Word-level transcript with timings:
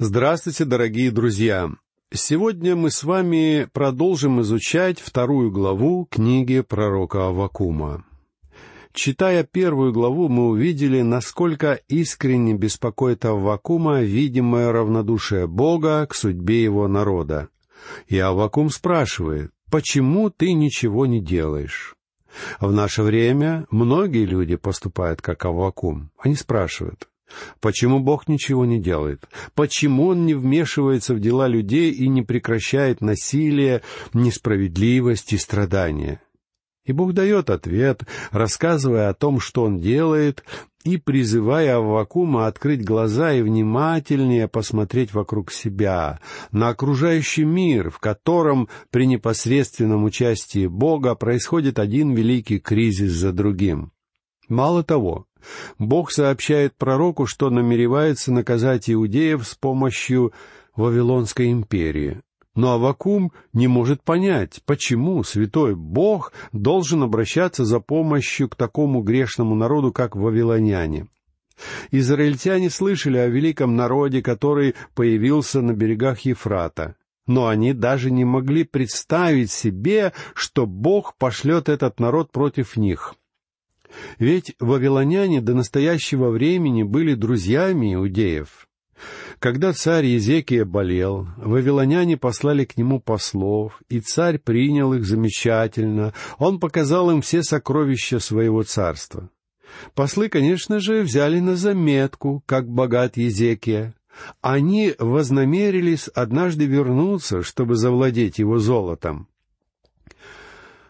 Здравствуйте, 0.00 0.64
дорогие 0.64 1.12
друзья! 1.12 1.70
Сегодня 2.12 2.74
мы 2.74 2.90
с 2.90 3.04
вами 3.04 3.68
продолжим 3.72 4.40
изучать 4.40 4.98
вторую 4.98 5.52
главу 5.52 6.08
книги 6.10 6.62
пророка 6.62 7.28
Авакума. 7.28 8.04
Читая 8.92 9.44
первую 9.44 9.92
главу, 9.92 10.28
мы 10.28 10.48
увидели, 10.48 11.02
насколько 11.02 11.74
искренне 11.86 12.54
беспокоит 12.54 13.24
Аввакума 13.24 14.02
видимое 14.02 14.72
равнодушие 14.72 15.46
Бога 15.46 16.04
к 16.08 16.16
судьбе 16.16 16.64
его 16.64 16.88
народа. 16.88 17.48
И 18.08 18.18
Аввакум 18.18 18.70
спрашивает, 18.70 19.52
«Почему 19.70 20.28
ты 20.28 20.54
ничего 20.54 21.06
не 21.06 21.20
делаешь?» 21.20 21.94
В 22.58 22.72
наше 22.72 23.04
время 23.04 23.64
многие 23.70 24.24
люди 24.24 24.56
поступают 24.56 25.22
как 25.22 25.44
Аввакум. 25.44 26.10
Они 26.18 26.34
спрашивают, 26.34 27.08
Почему 27.60 28.00
Бог 28.00 28.28
ничего 28.28 28.64
не 28.64 28.80
делает? 28.80 29.24
Почему 29.54 30.08
Он 30.08 30.26
не 30.26 30.34
вмешивается 30.34 31.14
в 31.14 31.20
дела 31.20 31.48
людей 31.48 31.90
и 31.92 32.08
не 32.08 32.22
прекращает 32.22 33.00
насилие, 33.00 33.82
несправедливость 34.12 35.32
и 35.32 35.38
страдания? 35.38 36.20
И 36.84 36.92
Бог 36.92 37.14
дает 37.14 37.48
ответ, 37.48 38.02
рассказывая 38.30 39.08
о 39.08 39.14
том, 39.14 39.40
что 39.40 39.62
Он 39.62 39.78
делает, 39.78 40.44
и 40.84 40.98
призывая 40.98 41.78
Аввакума 41.78 42.46
открыть 42.46 42.84
глаза 42.84 43.32
и 43.32 43.40
внимательнее 43.40 44.48
посмотреть 44.48 45.14
вокруг 45.14 45.50
себя, 45.50 46.20
на 46.52 46.68
окружающий 46.68 47.44
мир, 47.44 47.90
в 47.90 47.98
котором 48.00 48.68
при 48.90 49.06
непосредственном 49.06 50.04
участии 50.04 50.66
Бога 50.66 51.14
происходит 51.14 51.78
один 51.78 52.12
великий 52.12 52.58
кризис 52.58 53.12
за 53.12 53.32
другим. 53.32 53.93
Мало 54.48 54.82
того, 54.82 55.26
Бог 55.78 56.10
сообщает 56.10 56.74
пророку, 56.76 57.26
что 57.26 57.50
намеревается 57.50 58.32
наказать 58.32 58.90
иудеев 58.90 59.46
с 59.46 59.54
помощью 59.54 60.32
Вавилонской 60.76 61.50
империи. 61.50 62.20
Но 62.54 62.72
Авакум 62.72 63.32
не 63.52 63.66
может 63.66 64.02
понять, 64.02 64.60
почему 64.64 65.24
святой 65.24 65.74
Бог 65.74 66.32
должен 66.52 67.02
обращаться 67.02 67.64
за 67.64 67.80
помощью 67.80 68.48
к 68.48 68.54
такому 68.54 69.02
грешному 69.02 69.56
народу, 69.56 69.92
как 69.92 70.14
вавилоняне. 70.14 71.08
Израильтяне 71.90 72.70
слышали 72.70 73.18
о 73.18 73.28
великом 73.28 73.76
народе, 73.76 74.22
который 74.22 74.74
появился 74.94 75.62
на 75.62 75.72
берегах 75.72 76.20
Ефрата, 76.20 76.96
но 77.26 77.48
они 77.48 77.72
даже 77.72 78.10
не 78.10 78.24
могли 78.24 78.64
представить 78.64 79.50
себе, 79.50 80.12
что 80.34 80.66
Бог 80.66 81.16
пошлет 81.16 81.68
этот 81.68 81.98
народ 81.98 82.30
против 82.30 82.76
них— 82.76 83.14
ведь 84.18 84.54
вавилоняне 84.60 85.40
до 85.40 85.54
настоящего 85.54 86.30
времени 86.30 86.82
были 86.82 87.14
друзьями 87.14 87.94
иудеев. 87.94 88.68
Когда 89.38 89.72
царь 89.72 90.06
Езекия 90.06 90.64
болел, 90.64 91.28
вавилоняне 91.36 92.16
послали 92.16 92.64
к 92.64 92.76
нему 92.76 93.00
послов, 93.00 93.80
и 93.88 94.00
царь 94.00 94.38
принял 94.38 94.94
их 94.94 95.04
замечательно, 95.04 96.14
он 96.38 96.60
показал 96.60 97.10
им 97.10 97.20
все 97.20 97.42
сокровища 97.42 98.20
своего 98.20 98.62
царства. 98.62 99.28
Послы, 99.94 100.28
конечно 100.28 100.80
же, 100.80 101.02
взяли 101.02 101.40
на 101.40 101.56
заметку, 101.56 102.42
как 102.46 102.68
богат 102.68 103.16
Езекия. 103.16 103.94
Они 104.40 104.94
вознамерились 104.98 106.08
однажды 106.08 106.66
вернуться, 106.66 107.42
чтобы 107.42 107.74
завладеть 107.74 108.38
его 108.38 108.58
золотом. 108.58 109.28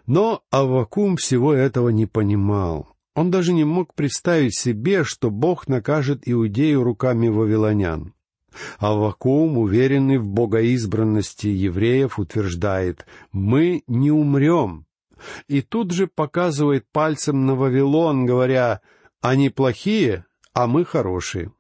Но 0.07 0.43
Аввакум 0.51 1.17
всего 1.17 1.55
этого 1.55 1.89
не 1.89 2.05
понимал. 2.05 2.94
Он 3.15 3.31
даже 3.31 3.53
не 3.53 3.65
мог 3.65 3.95
представить 3.95 4.57
себе, 4.57 5.05
что 5.05 5.31
Бог 5.31 5.69
накажет 5.69 6.23
Иудею 6.25 6.83
руками 6.83 7.29
вавилонян. 7.29 8.13
Аввакум, 8.79 9.59
уверенный 9.59 10.19
в 10.19 10.29
богоизбранности 10.29 11.47
евреев, 11.47 12.19
утверждает 12.19 13.07
«Мы 13.33 13.83
не 13.87 14.11
умрем». 14.11 14.87
И 15.49 15.63
тут 15.63 15.93
же 15.93 16.07
показывает 16.07 16.85
пальцем 16.93 17.47
на 17.47 17.55
Вавилон, 17.55 18.27
говоря 18.27 18.81
«Они 19.21 19.49
плохие, 19.49 20.27
а 20.53 20.67
мы 20.67 20.85
хорошие». 20.85 21.53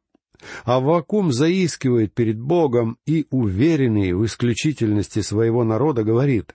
Аввакум 0.64 1.32
заискивает 1.32 2.12
перед 2.14 2.38
Богом 2.38 2.98
и, 3.06 3.26
уверенный 3.30 4.12
в 4.12 4.24
исключительности 4.26 5.20
своего 5.20 5.64
народа, 5.64 6.04
говорит 6.04 6.54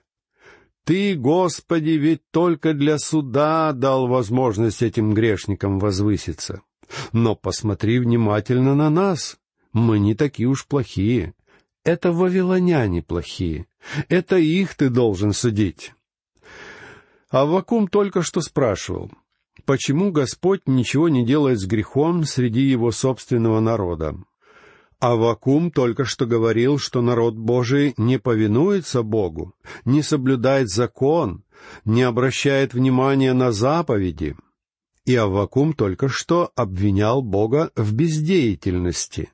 ты, 0.84 1.14
Господи, 1.14 1.90
ведь 1.90 2.22
только 2.30 2.74
для 2.74 2.98
суда 2.98 3.72
дал 3.72 4.08
возможность 4.08 4.82
этим 4.82 5.14
грешникам 5.14 5.78
возвыситься. 5.78 6.62
Но 7.12 7.36
посмотри 7.36 7.98
внимательно 7.98 8.74
на 8.74 8.90
нас. 8.90 9.38
Мы 9.72 9.98
не 9.98 10.14
такие 10.14 10.48
уж 10.48 10.66
плохие. 10.66 11.34
Это 11.84 12.12
вавилоняне 12.12 13.02
плохие. 13.02 13.66
Это 14.08 14.36
их 14.36 14.74
ты 14.74 14.90
должен 14.90 15.32
судить. 15.32 15.92
Аввакум 17.30 17.86
только 17.86 18.22
что 18.22 18.40
спрашивал, 18.40 19.10
почему 19.64 20.10
Господь 20.10 20.62
ничего 20.66 21.08
не 21.08 21.24
делает 21.24 21.60
с 21.60 21.64
грехом 21.64 22.24
среди 22.24 22.62
его 22.62 22.90
собственного 22.90 23.60
народа. 23.60 24.16
Авакум 25.00 25.70
только 25.70 26.04
что 26.04 26.26
говорил, 26.26 26.78
что 26.78 27.00
народ 27.00 27.34
Божий 27.34 27.94
не 27.96 28.18
повинуется 28.18 29.02
Богу, 29.02 29.54
не 29.86 30.02
соблюдает 30.02 30.68
закон, 30.68 31.42
не 31.86 32.02
обращает 32.02 32.74
внимания 32.74 33.32
на 33.32 33.50
заповеди. 33.50 34.36
И 35.06 35.16
Авакум 35.16 35.72
только 35.72 36.08
что 36.08 36.52
обвинял 36.54 37.22
Бога 37.22 37.70
в 37.74 37.94
бездеятельности. 37.94 39.30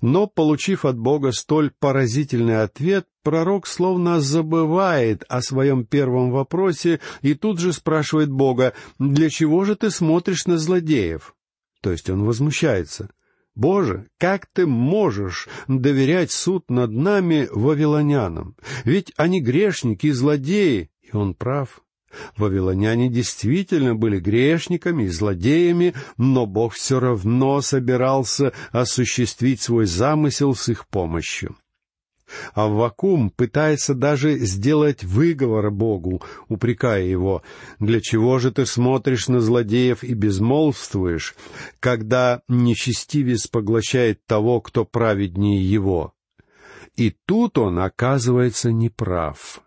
Но, 0.00 0.26
получив 0.26 0.84
от 0.84 0.96
Бога 0.96 1.32
столь 1.32 1.72
поразительный 1.78 2.62
ответ, 2.62 3.06
пророк 3.22 3.66
словно 3.66 4.20
забывает 4.20 5.24
о 5.28 5.42
своем 5.42 5.84
первом 5.84 6.30
вопросе 6.30 7.00
и 7.22 7.34
тут 7.34 7.58
же 7.58 7.72
спрашивает 7.72 8.30
Бога, 8.30 8.74
«Для 8.98 9.28
чего 9.28 9.64
же 9.64 9.74
ты 9.74 9.90
смотришь 9.90 10.46
на 10.46 10.58
злодеев?» 10.58 11.34
То 11.82 11.90
есть 11.90 12.10
он 12.10 12.24
возмущается. 12.24 13.10
Боже, 13.54 14.08
как 14.18 14.46
ты 14.52 14.66
можешь 14.66 15.48
доверять 15.68 16.30
суд 16.30 16.70
над 16.70 16.92
нами 16.92 17.48
вавилонянам? 17.50 18.56
Ведь 18.84 19.12
они 19.16 19.40
грешники 19.40 20.06
и 20.06 20.12
злодеи, 20.12 20.90
и 21.02 21.16
он 21.16 21.34
прав. 21.34 21.82
Вавилоняне 22.36 23.08
действительно 23.08 23.94
были 23.94 24.18
грешниками 24.18 25.04
и 25.04 25.08
злодеями, 25.08 25.94
но 26.16 26.46
Бог 26.46 26.74
все 26.74 26.98
равно 26.98 27.60
собирался 27.60 28.52
осуществить 28.72 29.60
свой 29.60 29.86
замысел 29.86 30.54
с 30.54 30.68
их 30.68 30.88
помощью. 30.88 31.56
Аввакум 32.54 33.30
пытается 33.30 33.94
даже 33.94 34.38
сделать 34.38 35.04
выговор 35.04 35.70
Богу, 35.70 36.22
упрекая 36.48 37.04
его, 37.04 37.42
«Для 37.78 38.00
чего 38.00 38.38
же 38.38 38.52
ты 38.52 38.66
смотришь 38.66 39.28
на 39.28 39.40
злодеев 39.40 40.02
и 40.04 40.14
безмолвствуешь, 40.14 41.34
когда 41.80 42.42
нечестивец 42.48 43.46
поглощает 43.46 44.24
того, 44.26 44.60
кто 44.60 44.84
праведнее 44.84 45.62
его?» 45.62 46.14
И 46.96 47.14
тут 47.26 47.56
он 47.56 47.78
оказывается 47.78 48.72
неправ. 48.72 49.62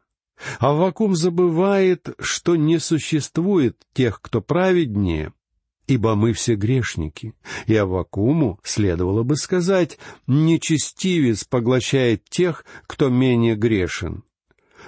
Аввакум 0.59 1.15
забывает, 1.15 2.09
что 2.19 2.55
не 2.55 2.79
существует 2.79 3.77
тех, 3.93 4.21
кто 4.21 4.41
праведнее, 4.41 5.33
ибо 5.87 6.15
мы 6.15 6.33
все 6.33 6.55
грешники, 6.55 7.33
и 7.67 7.75
Авакуму 7.75 8.59
следовало 8.63 9.23
бы 9.23 9.35
сказать, 9.35 9.97
нечестивец 10.27 11.43
поглощает 11.43 12.23
тех, 12.29 12.65
кто 12.87 13.09
менее 13.09 13.55
грешен. 13.55 14.23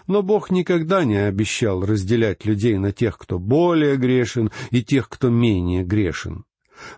Но 0.08 0.22
Бог 0.22 0.52
никогда 0.52 1.04
не 1.04 1.18
обещал 1.18 1.86
разделять 1.86 2.46
людей 2.46 2.78
на 2.78 2.92
тех, 2.92 3.18
кто 3.18 3.40
более 3.40 3.96
грешен, 3.98 4.52
и 4.72 4.84
тех, 4.84 5.10
кто 5.10 5.30
менее 5.30 5.84
грешен. 5.84 6.46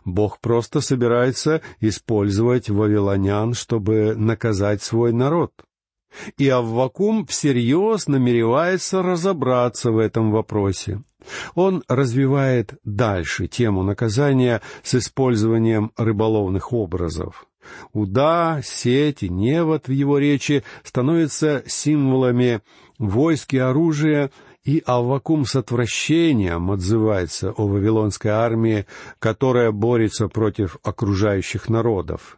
Бог 0.05 0.39
просто 0.39 0.81
собирается 0.81 1.61
использовать 1.79 2.69
вавилонян, 2.69 3.53
чтобы 3.53 4.15
наказать 4.15 4.81
свой 4.81 5.13
народ. 5.13 5.53
И 6.37 6.47
Аввакум 6.49 7.25
всерьез 7.25 8.07
намеревается 8.07 9.01
разобраться 9.01 9.91
в 9.91 9.97
этом 9.97 10.31
вопросе. 10.31 11.03
Он 11.55 11.83
развивает 11.87 12.75
дальше 12.83 13.47
тему 13.47 13.83
наказания 13.83 14.61
с 14.83 14.95
использованием 14.95 15.91
рыболовных 15.97 16.73
образов. 16.73 17.47
Уда, 17.93 18.61
сеть 18.63 19.23
и 19.23 19.29
невод 19.29 19.87
в 19.87 19.91
его 19.91 20.17
речи 20.17 20.63
становятся 20.83 21.63
символами 21.65 22.61
войск 22.97 23.53
и 23.53 23.57
оружия, 23.57 24.31
и 24.63 24.83
Аввакум 24.85 25.45
с 25.45 25.55
отвращением 25.55 26.71
отзывается 26.71 27.51
о 27.51 27.67
вавилонской 27.67 28.31
армии, 28.31 28.85
которая 29.19 29.71
борется 29.71 30.27
против 30.27 30.77
окружающих 30.83 31.69
народов. 31.69 32.37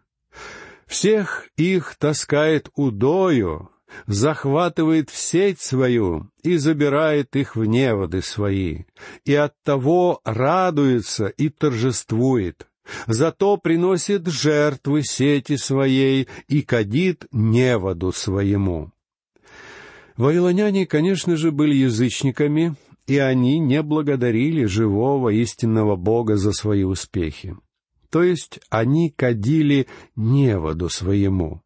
Всех 0.89 1.47
их 1.56 1.95
таскает 2.00 2.71
удою, 2.75 3.69
захватывает 4.07 5.12
в 5.12 5.18
сеть 5.18 5.62
свою 5.62 6.31
и 6.41 6.57
забирает 6.57 7.36
их 7.36 7.56
в 7.56 7.63
неводы 7.63 8.24
свои, 8.24 8.86
и 9.24 9.36
оттого 9.36 10.19
радуется 10.25 11.27
и 11.27 11.50
торжествует. 11.50 12.65
зато 13.06 13.57
приносит 13.57 14.25
жертвы 14.25 15.03
сети 15.03 15.57
своей 15.57 16.27
и 16.47 16.63
кадит 16.63 17.27
неводу 17.31 18.12
своему». 18.12 18.91
Вавилоняне, 20.18 20.88
конечно 20.88 21.38
же, 21.38 21.51
были 21.51 21.75
язычниками, 21.75 22.75
и 23.06 23.19
они 23.19 23.59
не 23.59 23.83
благодарили 23.83 24.65
живого 24.65 25.30
истинного 25.30 25.95
Бога 25.95 26.36
за 26.36 26.51
свои 26.51 26.83
успехи. 26.83 27.56
То 28.12 28.24
есть 28.24 28.60
они 28.70 29.12
кадили 29.12 29.88
неводу 30.16 30.90
своему. 30.90 31.62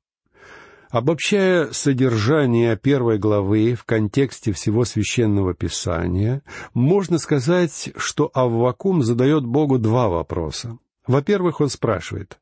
Обобщая 0.94 1.72
содержание 1.72 2.78
первой 2.78 3.18
главы 3.18 3.74
в 3.74 3.84
контексте 3.84 4.52
всего 4.52 4.86
священного 4.86 5.56
писания, 5.56 6.44
можно 6.76 7.18
сказать, 7.18 7.92
что 7.96 8.30
Аввакум 8.32 9.02
задает 9.02 9.44
Богу 9.44 9.80
два 9.80 10.08
вопроса. 10.08 10.78
Во-первых, 11.08 11.62
он 11.62 11.70
спрашивает, 11.70 12.38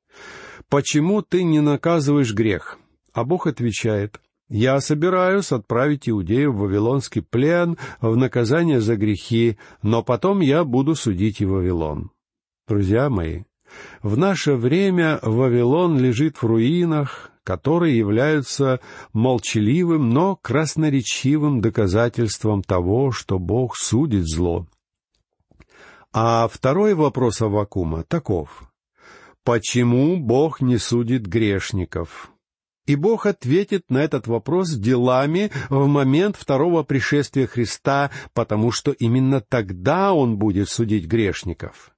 «Почему 0.68 1.22
ты 1.22 1.44
не 1.44 1.62
наказываешь 1.62 2.34
грех?» 2.34 2.78
А 3.14 3.24
Бог 3.24 3.48
отвечает, 3.48 4.20
«Я 4.50 4.82
собираюсь 4.82 5.54
отправить 5.54 6.10
иудеев 6.10 6.52
в 6.52 6.58
Вавилонский 6.58 7.22
плен 7.22 7.78
в 8.02 8.18
наказание 8.18 8.82
за 8.82 8.98
грехи, 8.98 9.58
но 9.82 10.04
потом 10.04 10.42
я 10.42 10.66
буду 10.66 10.96
судить 10.96 11.40
и 11.40 11.46
Вавилон». 11.46 12.12
Друзья 12.68 13.10
мои, 13.10 13.44
в 14.02 14.18
наше 14.18 14.54
время 14.54 15.20
Вавилон 15.22 15.98
лежит 16.00 16.38
в 16.42 16.46
руинах, 16.46 17.32
которые 17.44 17.98
являются 17.98 18.80
молчаливым, 19.14 20.10
но 20.10 20.36
красноречивым 20.36 21.62
доказательством 21.62 22.62
того, 22.64 23.12
что 23.12 23.40
Бог 23.40 23.76
судит 23.78 24.26
зло. 24.28 24.68
А 26.14 26.48
второй 26.48 26.94
вопрос 26.94 27.42
Авакума 27.42 28.04
таков. 28.04 28.64
Почему 29.44 30.18
Бог 30.18 30.62
не 30.62 30.78
судит 30.78 31.26
грешников? 31.26 32.32
И 32.86 32.96
Бог 32.96 33.26
ответит 33.26 33.90
на 33.90 34.00
этот 34.00 34.28
вопрос 34.28 34.72
делами 34.72 35.52
в 35.70 35.88
момент 35.88 36.36
второго 36.36 36.84
пришествия 36.84 37.48
Христа, 37.48 38.12
потому 38.34 38.72
что 38.72 38.92
именно 38.92 39.40
тогда 39.40 40.14
Он 40.14 40.38
будет 40.38 40.68
судить 40.68 41.06
грешников. 41.06 41.92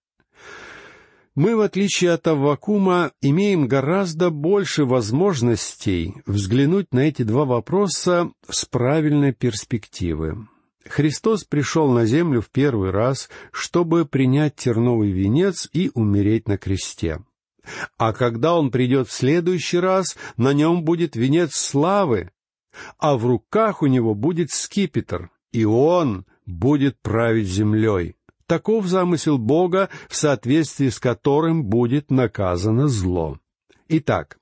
Мы, 1.35 1.55
в 1.55 1.61
отличие 1.61 2.11
от 2.11 2.27
Аввакума, 2.27 3.11
имеем 3.19 3.67
гораздо 3.67 4.29
больше 4.29 4.85
возможностей 4.85 6.13
взглянуть 6.27 6.93
на 6.93 6.99
эти 6.99 7.23
два 7.23 7.45
вопроса 7.45 8.31
с 8.47 8.65
правильной 8.65 9.33
перспективы. 9.33 10.47
Христос 10.87 11.43
пришел 11.43 11.91
на 11.91 12.05
землю 12.05 12.41
в 12.41 12.51
первый 12.51 12.91
раз, 12.91 13.29
чтобы 13.51 14.05
принять 14.05 14.55
терновый 14.55 15.11
венец 15.11 15.67
и 15.73 15.89
умереть 15.95 16.47
на 16.47 16.59
кресте. 16.59 17.23
А 17.97 18.13
когда 18.13 18.55
Он 18.55 18.69
придет 18.69 19.07
в 19.07 19.11
следующий 19.13 19.79
раз, 19.79 20.17
на 20.37 20.53
нем 20.53 20.83
будет 20.83 21.15
венец 21.15 21.55
славы, 21.55 22.29
а 22.99 23.17
в 23.17 23.25
руках 23.25 23.81
у 23.81 23.87
него 23.87 24.13
будет 24.13 24.51
скипетр, 24.51 25.31
и 25.51 25.65
Он 25.65 26.25
будет 26.45 27.01
править 27.01 27.47
землей. 27.47 28.17
Таков 28.47 28.87
замысел 28.87 29.37
Бога, 29.37 29.89
в 30.09 30.15
соответствии 30.15 30.89
с 30.89 30.99
которым 30.99 31.63
будет 31.63 32.11
наказано 32.11 32.87
зло. 32.87 33.39
Итак, 33.87 34.37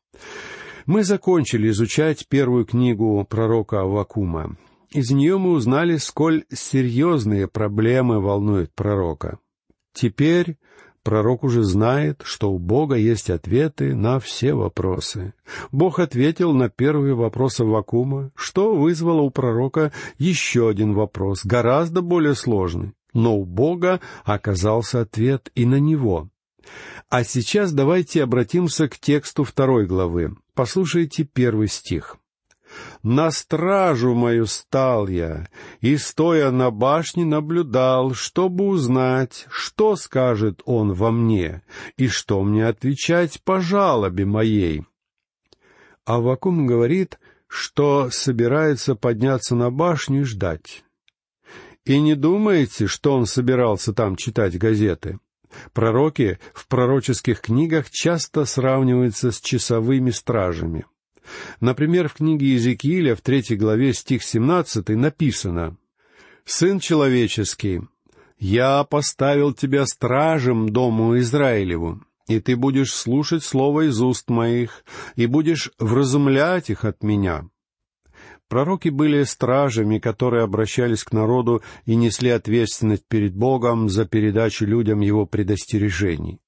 мы 0.85 1.03
закончили 1.03 1.69
изучать 1.69 2.27
первую 2.27 2.65
книгу 2.65 3.25
пророка 3.29 3.81
Авакума. 3.81 4.57
Из 4.91 5.11
нее 5.11 5.37
мы 5.37 5.51
узнали, 5.51 5.97
сколь 5.97 6.43
серьезные 6.51 7.47
проблемы 7.47 8.19
волнуют 8.19 8.73
пророка. 8.73 9.39
Теперь 9.93 10.57
пророк 11.03 11.43
уже 11.43 11.63
знает, 11.63 12.21
что 12.23 12.51
у 12.51 12.59
Бога 12.59 12.95
есть 12.95 13.29
ответы 13.29 13.95
на 13.95 14.19
все 14.19 14.53
вопросы. 14.53 15.33
Бог 15.71 15.99
ответил 15.99 16.53
на 16.53 16.69
первый 16.69 17.13
вопрос 17.13 17.59
Авакума, 17.59 18.31
что 18.35 18.75
вызвало 18.75 19.21
у 19.21 19.29
пророка 19.29 19.93
еще 20.17 20.69
один 20.69 20.93
вопрос, 20.93 21.45
гораздо 21.45 22.01
более 22.01 22.35
сложный 22.35 22.93
но 23.13 23.37
у 23.37 23.45
Бога 23.45 23.99
оказался 24.23 25.01
ответ 25.01 25.51
и 25.55 25.65
на 25.65 25.79
него. 25.79 26.29
А 27.09 27.23
сейчас 27.23 27.73
давайте 27.73 28.23
обратимся 28.23 28.87
к 28.87 28.97
тексту 28.97 29.43
второй 29.43 29.85
главы. 29.85 30.35
Послушайте 30.53 31.23
первый 31.23 31.67
стих. 31.67 32.17
«На 33.03 33.31
стражу 33.31 34.13
мою 34.13 34.45
стал 34.45 35.07
я, 35.07 35.49
и, 35.81 35.97
стоя 35.97 36.51
на 36.51 36.71
башне, 36.71 37.25
наблюдал, 37.25 38.13
чтобы 38.13 38.65
узнать, 38.65 39.45
что 39.49 39.97
скажет 39.97 40.61
он 40.65 40.93
во 40.93 41.11
мне, 41.11 41.63
и 41.97 42.07
что 42.07 42.41
мне 42.43 42.65
отвечать 42.65 43.41
по 43.43 43.59
жалобе 43.59 44.25
моей». 44.25 44.85
Аввакум 46.05 46.65
говорит, 46.65 47.19
что 47.47 48.09
собирается 48.09 48.95
подняться 48.95 49.55
на 49.55 49.69
башню 49.69 50.21
и 50.21 50.23
ждать. 50.23 50.85
И 51.85 51.99
не 51.99 52.15
думайте, 52.15 52.87
что 52.87 53.13
он 53.13 53.25
собирался 53.25 53.93
там 53.93 54.15
читать 54.15 54.57
газеты. 54.57 55.19
Пророки 55.73 56.39
в 56.53 56.67
пророческих 56.67 57.41
книгах 57.41 57.89
часто 57.89 58.45
сравниваются 58.45 59.31
с 59.31 59.41
часовыми 59.41 60.11
стражами. 60.11 60.85
Например, 61.59 62.07
в 62.07 62.15
книге 62.15 62.47
Иезекииля 62.47 63.15
в 63.15 63.21
третьей 63.21 63.57
главе 63.57 63.93
стих 63.93 64.23
17 64.23 64.89
написано 64.89 65.77
«Сын 66.45 66.79
человеческий, 66.79 67.81
я 68.39 68.83
поставил 68.83 69.53
тебя 69.53 69.85
стражем 69.85 70.69
дому 70.69 71.17
Израилеву, 71.19 72.01
и 72.27 72.39
ты 72.39 72.55
будешь 72.55 72.93
слушать 72.93 73.43
слово 73.43 73.89
из 73.89 74.01
уст 74.01 74.29
моих, 74.29 74.83
и 75.15 75.27
будешь 75.27 75.71
вразумлять 75.77 76.69
их 76.69 76.83
от 76.83 77.03
меня. 77.03 77.49
Пророки 78.51 78.89
были 78.89 79.23
стражами, 79.23 79.97
которые 79.97 80.43
обращались 80.43 81.05
к 81.05 81.13
народу 81.13 81.63
и 81.85 81.95
несли 81.95 82.31
ответственность 82.31 83.07
перед 83.07 83.33
Богом 83.33 83.87
за 83.87 84.03
передачу 84.03 84.65
людям 84.65 84.99
его 84.99 85.25
предостережений. 85.25 86.41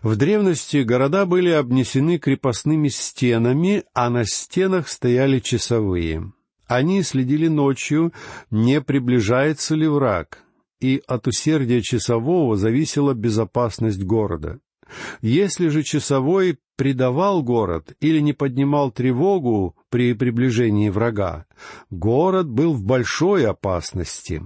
В 0.00 0.14
древности 0.14 0.84
города 0.84 1.26
были 1.26 1.50
обнесены 1.50 2.18
крепостными 2.18 2.86
стенами, 2.86 3.82
а 3.94 4.10
на 4.10 4.24
стенах 4.24 4.86
стояли 4.86 5.40
часовые. 5.40 6.32
Они 6.68 7.02
следили 7.02 7.48
ночью, 7.48 8.12
не 8.52 8.80
приближается 8.80 9.74
ли 9.74 9.88
враг, 9.88 10.44
и 10.80 11.02
от 11.08 11.26
усердия 11.26 11.82
часового 11.82 12.56
зависела 12.56 13.12
безопасность 13.12 14.04
города. 14.04 14.60
Если 15.20 15.68
же 15.68 15.82
часовой 15.82 16.58
предавал 16.76 17.42
город 17.42 17.94
или 18.00 18.20
не 18.20 18.32
поднимал 18.32 18.90
тревогу 18.90 19.76
при 19.90 20.14
приближении 20.14 20.88
врага, 20.88 21.46
город 21.90 22.48
был 22.48 22.72
в 22.72 22.82
большой 22.82 23.46
опасности. 23.46 24.42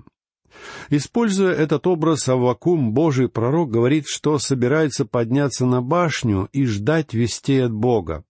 Используя 0.88 1.52
этот 1.52 1.86
образ 1.86 2.28
Аввакум, 2.28 2.92
Божий 2.92 3.28
пророк 3.28 3.70
говорит, 3.70 4.06
что 4.06 4.38
собирается 4.38 5.04
подняться 5.04 5.66
на 5.66 5.82
башню 5.82 6.48
и 6.52 6.64
ждать 6.64 7.12
вестей 7.14 7.64
от 7.64 7.72
Бога. 7.72 8.24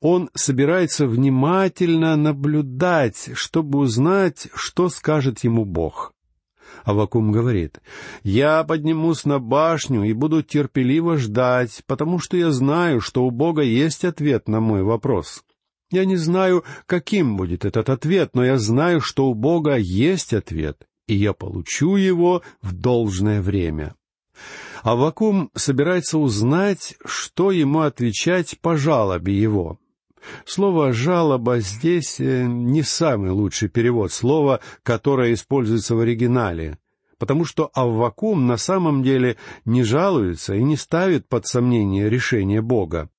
Он 0.00 0.28
собирается 0.34 1.06
внимательно 1.06 2.16
наблюдать, 2.16 3.30
чтобы 3.34 3.78
узнать, 3.78 4.48
что 4.54 4.88
скажет 4.88 5.44
ему 5.44 5.64
Бог. 5.64 6.12
Авакум 6.84 7.32
говорит, 7.32 7.80
«Я 8.22 8.64
поднимусь 8.64 9.24
на 9.24 9.38
башню 9.38 10.04
и 10.04 10.12
буду 10.12 10.42
терпеливо 10.42 11.16
ждать, 11.16 11.82
потому 11.86 12.18
что 12.18 12.36
я 12.36 12.50
знаю, 12.50 13.00
что 13.00 13.24
у 13.24 13.30
Бога 13.30 13.62
есть 13.62 14.04
ответ 14.04 14.48
на 14.48 14.60
мой 14.60 14.82
вопрос. 14.82 15.44
Я 15.90 16.04
не 16.04 16.16
знаю, 16.16 16.64
каким 16.86 17.36
будет 17.36 17.64
этот 17.64 17.90
ответ, 17.90 18.30
но 18.34 18.44
я 18.44 18.58
знаю, 18.58 19.00
что 19.00 19.26
у 19.26 19.34
Бога 19.34 19.76
есть 19.76 20.32
ответ, 20.32 20.86
и 21.06 21.14
я 21.14 21.32
получу 21.32 21.96
его 21.96 22.42
в 22.60 22.72
должное 22.72 23.40
время». 23.42 23.94
Авакум 24.82 25.50
собирается 25.54 26.18
узнать, 26.18 26.96
что 27.04 27.52
ему 27.52 27.80
отвечать 27.80 28.58
по 28.60 28.76
жалобе 28.76 29.38
его. 29.38 29.78
Слово 30.44 30.92
«жалоба» 30.92 31.60
здесь 31.60 32.20
э, 32.20 32.44
не 32.44 32.82
самый 32.82 33.30
лучший 33.30 33.68
перевод 33.68 34.12
слова, 34.12 34.60
которое 34.82 35.32
используется 35.34 35.94
в 35.94 36.00
оригинале, 36.00 36.78
потому 37.18 37.44
что 37.44 37.70
Аввакум 37.74 38.46
на 38.46 38.56
самом 38.56 39.02
деле 39.02 39.36
не 39.64 39.82
жалуется 39.82 40.54
и 40.54 40.62
не 40.62 40.76
ставит 40.76 41.28
под 41.28 41.46
сомнение 41.46 42.10
решение 42.10 42.62
Бога. 42.62 43.10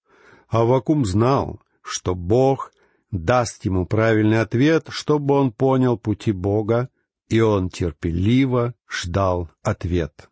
Аввакум 0.50 1.06
знал, 1.06 1.62
что 1.82 2.16
Бог 2.16 2.72
даст 3.12 3.66
ему 3.66 3.86
правильный 3.86 4.42
ответ, 4.42 4.88
чтобы 4.90 5.36
он 5.36 5.52
понял 5.52 5.98
пути 5.98 6.32
Бога, 6.32 6.90
и 7.30 7.40
он 7.40 7.70
терпеливо 7.70 8.74
ждал 8.90 9.50
ответ. 9.62 10.30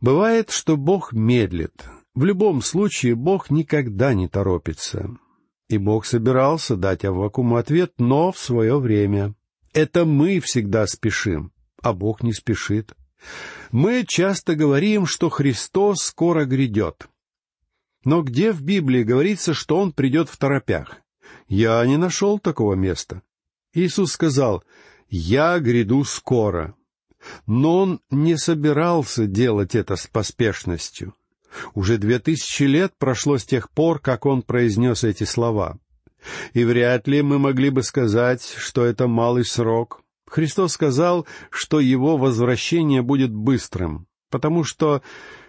Бывает, 0.00 0.50
что 0.50 0.76
Бог 0.76 1.12
медлит. 1.12 1.84
В 2.14 2.24
любом 2.24 2.62
случае 2.62 3.14
Бог 3.14 3.50
никогда 3.50 4.14
не 4.14 4.28
торопится. 4.28 5.10
И 5.70 5.78
Бог 5.78 6.04
собирался 6.04 6.74
дать 6.74 7.04
Аввакуму 7.04 7.54
ответ, 7.54 7.92
но 7.98 8.32
в 8.32 8.38
свое 8.40 8.80
время. 8.80 9.36
Это 9.72 10.04
мы 10.04 10.40
всегда 10.40 10.84
спешим, 10.88 11.52
а 11.80 11.92
Бог 11.92 12.24
не 12.24 12.32
спешит. 12.32 12.92
Мы 13.70 14.04
часто 14.04 14.56
говорим, 14.56 15.06
что 15.06 15.28
Христос 15.28 15.98
скоро 15.98 16.44
грядет. 16.44 17.08
Но 18.04 18.22
где 18.22 18.50
в 18.50 18.62
Библии 18.62 19.04
говорится, 19.04 19.54
что 19.54 19.78
Он 19.78 19.92
придет 19.92 20.28
в 20.28 20.36
торопях? 20.38 20.96
Я 21.46 21.86
не 21.86 21.98
нашел 21.98 22.40
такого 22.40 22.74
места. 22.74 23.22
Иисус 23.72 24.10
сказал, 24.10 24.64
«Я 25.08 25.56
гряду 25.60 26.02
скоро». 26.02 26.74
Но 27.46 27.78
Он 27.78 28.00
не 28.10 28.36
собирался 28.36 29.26
делать 29.26 29.76
это 29.76 29.94
с 29.94 30.08
поспешностью. 30.08 31.14
Уже 31.74 31.98
две 31.98 32.18
тысячи 32.18 32.64
лет 32.64 32.92
прошло 32.98 33.38
с 33.38 33.44
тех 33.44 33.70
пор, 33.70 33.98
как 33.98 34.26
Он 34.26 34.42
произнес 34.42 35.04
эти 35.04 35.24
слова. 35.24 35.78
И 36.52 36.64
вряд 36.64 37.08
ли 37.08 37.22
мы 37.22 37.38
могли 37.38 37.70
бы 37.70 37.82
сказать, 37.82 38.54
что 38.56 38.84
это 38.84 39.06
малый 39.06 39.44
срок. 39.44 40.02
Христос 40.26 40.72
сказал, 40.74 41.26
что 41.50 41.80
Его 41.80 42.16
возвращение 42.16 43.02
будет 43.02 43.32
быстрым, 43.32 44.06
потому 44.30 44.64
что 44.64 45.02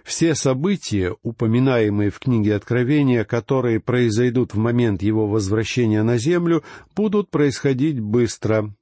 все 0.03 0.33
события, 0.33 1.15
упоминаемые 1.21 2.09
в 2.09 2.19
книге 2.19 2.55
Откровения, 2.55 3.23
которые 3.23 3.79
произойдут 3.79 4.53
в 4.53 4.57
момент 4.57 5.03
его 5.03 5.27
возвращения 5.27 6.01
на 6.01 6.17
землю, 6.17 6.63
будут 6.95 7.29
происходить 7.29 7.99
быстро. 7.99 8.73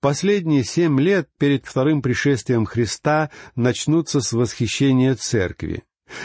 Последние 0.00 0.64
семь 0.64 1.00
лет 1.00 1.28
перед 1.38 1.66
вторым 1.66 2.00
пришествием 2.00 2.64
Христа 2.64 3.30
начнутся 3.56 4.20
с 4.20 4.32
восхищения 4.32 5.14
церкви. 5.16 5.82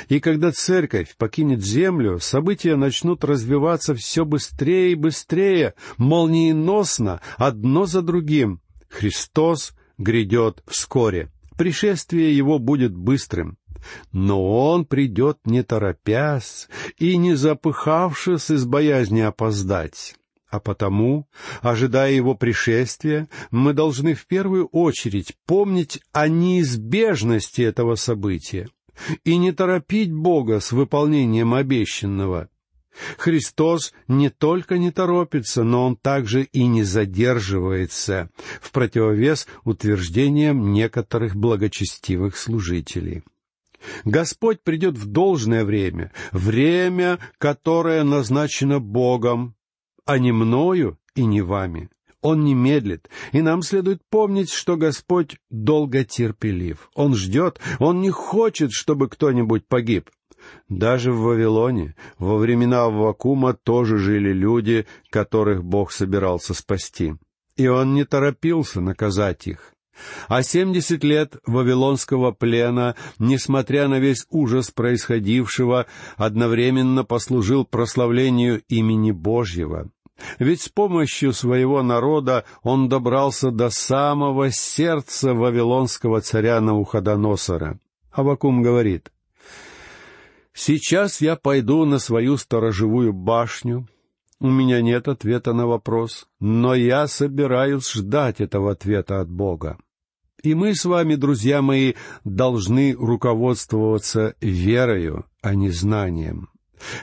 И 0.10 0.20
когда 0.20 0.52
церковь 0.52 1.16
покинет 1.18 1.64
землю, 1.64 2.20
события 2.20 2.76
начнут 2.76 3.24
развиваться 3.24 3.96
все 3.96 4.26
быстрее 4.26 4.92
и 4.92 4.96
быстрее, 4.96 5.74
молниеносно, 5.98 7.22
одно 7.38 7.86
за 7.86 8.02
другим. 8.02 8.62
Христос 8.90 9.74
грядет 9.98 10.64
вскоре. 10.68 11.32
Пришествие 11.58 12.36
его 12.36 12.60
будет 12.60 12.96
быстрым. 12.96 13.58
Но 14.12 14.70
он 14.70 14.86
придет 14.86 15.40
не 15.46 15.64
торопясь 15.64 16.68
и 16.98 17.18
не 17.18 17.34
запыхавшись 17.34 18.52
из 18.52 18.66
боязни 18.66 19.22
опоздать. 19.22 20.16
А 20.50 20.60
потому, 20.60 21.28
ожидая 21.62 22.12
его 22.12 22.36
пришествия, 22.36 23.28
мы 23.52 23.74
должны 23.74 24.14
в 24.14 24.28
первую 24.28 24.68
очередь 24.68 25.34
помнить 25.48 26.02
о 26.12 26.28
неизбежности 26.28 27.62
этого 27.62 27.96
события 27.96 28.68
и 29.24 29.38
не 29.38 29.52
торопить 29.52 30.12
Бога 30.12 30.60
с 30.60 30.72
выполнением 30.72 31.54
обещанного. 31.54 32.50
Христос 33.18 33.94
не 34.08 34.30
только 34.30 34.78
не 34.78 34.92
торопится, 34.92 35.64
но 35.64 35.86
Он 35.86 35.96
также 35.96 36.44
и 36.44 36.66
не 36.68 36.84
задерживается, 36.84 38.30
в 38.62 38.72
противовес 38.72 39.48
утверждениям 39.64 40.74
некоторых 40.74 41.36
благочестивых 41.36 42.38
служителей. 42.38 43.24
Господь 44.06 44.62
придет 44.62 44.98
в 44.98 45.08
должное 45.08 45.66
время, 45.66 46.12
время, 46.32 47.20
которое 47.38 48.04
назначено 48.04 48.80
Богом, 48.80 49.56
а 50.06 50.20
не 50.20 50.32
мною 50.32 51.00
и 51.16 51.24
не 51.24 51.42
вами. 51.42 51.90
Он 52.22 52.44
не 52.44 52.54
медлит, 52.54 53.10
и 53.32 53.42
нам 53.42 53.64
следует 53.64 54.02
помнить, 54.10 54.52
что 54.52 54.78
Господь 54.78 55.38
долго 55.50 56.04
терпелив. 56.04 56.90
Он 56.94 57.16
ждет, 57.16 57.60
Он 57.80 58.02
не 58.02 58.12
хочет, 58.12 58.72
чтобы 58.72 59.10
кто-нибудь 59.10 59.68
погиб. 59.68 60.10
Даже 60.70 61.12
в 61.12 61.22
Вавилоне 61.22 61.96
во 62.18 62.38
времена 62.38 62.86
Аввакума 62.86 63.54
тоже 63.54 63.98
жили 63.98 64.34
люди, 64.34 64.88
которых 65.10 65.64
Бог 65.64 65.92
собирался 65.92 66.54
спасти. 66.54 67.16
И 67.58 67.68
Он 67.68 67.94
не 67.94 68.06
торопился 68.06 68.82
наказать 68.82 69.48
их. 69.48 69.74
А 70.28 70.42
семьдесят 70.42 71.04
лет 71.04 71.36
вавилонского 71.46 72.32
плена, 72.32 72.96
несмотря 73.20 73.88
на 73.88 74.00
весь 74.00 74.26
ужас 74.30 74.72
происходившего, 74.72 75.86
одновременно 76.18 77.04
послужил 77.04 77.66
прославлению 77.66 78.64
имени 78.68 79.12
Божьего. 79.12 79.92
Ведь 80.40 80.62
с 80.62 80.70
помощью 80.70 81.34
своего 81.34 81.84
народа 81.84 82.46
он 82.64 82.90
добрался 82.90 83.52
до 83.52 83.70
самого 83.70 84.52
сердца 84.52 85.34
вавилонского 85.34 86.22
царя 86.22 86.60
Науходоносора. 86.62 87.80
Авакум 88.12 88.62
говорит, 88.62 89.12
«Сейчас 90.54 91.22
я 91.22 91.36
пойду 91.36 91.86
на 91.86 92.00
свою 92.00 92.38
сторожевую 92.38 93.14
башню. 93.14 93.88
У 94.40 94.50
меня 94.50 94.82
нет 94.82 95.08
ответа 95.08 95.54
на 95.54 95.68
вопрос, 95.68 96.28
но 96.40 96.74
я 96.74 97.08
собираюсь 97.08 97.92
ждать 97.92 98.42
этого 98.42 98.72
ответа 98.72 99.22
от 99.22 99.30
Бога. 99.30 99.78
И 100.44 100.56
мы 100.56 100.74
с 100.74 100.86
вами, 100.86 101.16
друзья 101.16 101.62
мои, 101.62 101.94
должны 102.24 102.94
руководствоваться 102.94 104.36
верою, 104.42 105.26
а 105.42 105.54
не 105.54 105.70
знанием. 105.70 106.50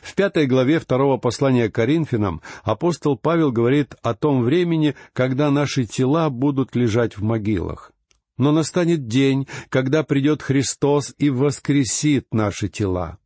В 0.03 0.15
пятой 0.15 0.47
главе 0.47 0.79
второго 0.79 1.17
послания 1.17 1.69
к 1.69 1.75
Коринфянам 1.75 2.43
апостол 2.63 3.17
Павел 3.17 3.53
говорит 3.53 3.95
о 4.03 4.15
том 4.15 4.43
времени, 4.43 4.95
когда 5.13 5.51
наши 5.51 5.85
тела 5.85 6.31
будут 6.31 6.75
лежать 6.75 7.17
в 7.17 7.23
могилах. 7.23 7.93
Но 8.37 8.53
настанет 8.53 9.07
день, 9.07 9.49
когда 9.69 10.03
придет 10.03 10.43
Христос 10.43 11.15
и 11.19 11.31
воскресит 11.31 12.27
наши 12.33 12.69
тела. 12.69 13.19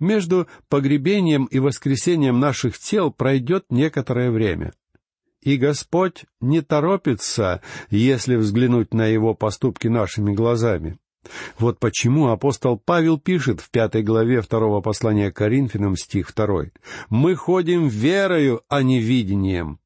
Между 0.00 0.48
погребением 0.68 1.44
и 1.44 1.58
воскресением 1.58 2.40
наших 2.40 2.78
тел 2.78 3.12
пройдет 3.12 3.66
некоторое 3.70 4.30
время. 4.30 4.72
И 5.42 5.56
Господь 5.56 6.24
не 6.40 6.60
торопится, 6.60 7.62
если 7.90 8.34
взглянуть 8.36 8.92
на 8.92 9.06
Его 9.06 9.34
поступки 9.34 9.86
нашими 9.86 10.34
глазами. 10.34 10.98
Вот 11.58 11.78
почему 11.78 12.28
апостол 12.28 12.80
Павел 12.82 13.18
пишет 13.18 13.60
в 13.60 13.70
пятой 13.70 14.02
главе 14.02 14.40
второго 14.40 14.80
послания 14.80 15.30
к 15.30 15.36
Коринфянам, 15.36 15.96
стих 15.96 16.28
второй. 16.28 16.72
«Мы 17.08 17.34
ходим 17.34 17.88
верою, 17.88 18.62
а 18.68 18.82
не 18.82 19.00
видением». 19.00 19.80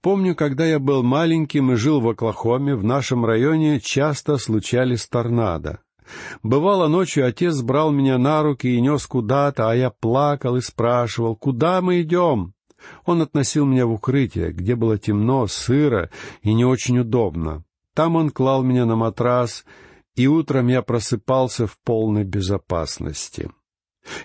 Помню, 0.00 0.34
когда 0.34 0.66
я 0.66 0.78
был 0.78 1.02
маленьким 1.02 1.72
и 1.72 1.76
жил 1.76 2.00
в 2.00 2.08
Оклахоме, 2.08 2.74
в 2.74 2.84
нашем 2.84 3.24
районе 3.24 3.80
часто 3.80 4.36
случались 4.36 5.06
торнадо. 5.06 5.80
Бывало, 6.42 6.88
ночью 6.88 7.26
отец 7.26 7.62
брал 7.62 7.90
меня 7.90 8.18
на 8.18 8.42
руки 8.42 8.66
и 8.68 8.80
нес 8.80 9.06
куда-то, 9.06 9.70
а 9.70 9.74
я 9.74 9.90
плакал 9.90 10.56
и 10.56 10.60
спрашивал, 10.60 11.36
куда 11.36 11.80
мы 11.80 12.02
идем? 12.02 12.52
Он 13.06 13.22
относил 13.22 13.64
меня 13.64 13.86
в 13.86 13.92
укрытие, 13.92 14.52
где 14.52 14.76
было 14.76 14.98
темно, 14.98 15.46
сыро 15.46 16.10
и 16.42 16.52
не 16.52 16.64
очень 16.64 16.98
удобно. 16.98 17.64
Там 17.94 18.16
он 18.16 18.30
клал 18.30 18.62
меня 18.62 18.84
на 18.84 18.96
матрас, 18.96 19.64
и 20.16 20.26
утром 20.26 20.68
я 20.68 20.82
просыпался 20.82 21.66
в 21.66 21.78
полной 21.78 22.24
безопасности. 22.24 23.50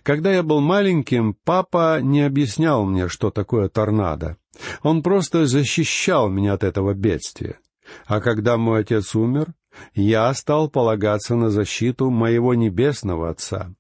Когда 0.03 0.31
я 0.31 0.43
был 0.43 0.59
маленьким, 0.59 1.35
папа 1.43 1.99
не 2.01 2.21
объяснял 2.21 2.85
мне, 2.85 3.07
что 3.07 3.31
такое 3.31 3.69
торнадо. 3.69 4.37
Он 4.83 5.01
просто 5.01 5.45
защищал 5.45 6.29
меня 6.29 6.53
от 6.53 6.63
этого 6.63 6.93
бедствия. 6.93 7.59
А 8.05 8.19
когда 8.19 8.57
мой 8.57 8.81
отец 8.81 9.15
умер, 9.15 9.53
я 9.93 10.33
стал 10.33 10.69
полагаться 10.69 11.35
на 11.35 11.49
защиту 11.49 12.09
моего 12.09 12.53
небесного 12.53 13.29
Отца. 13.29 13.73